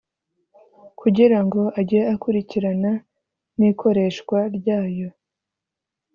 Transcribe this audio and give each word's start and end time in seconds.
kugira 0.99 1.37
ngo 1.45 1.61
ajye 1.79 1.99
akurikirana 2.13 2.91
n’ikoreshwa 3.57 4.37
ryayo 4.57 5.09